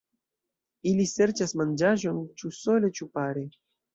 [0.91, 3.45] Ili serĉas manĝaĵon ĉu sole ĉu pare.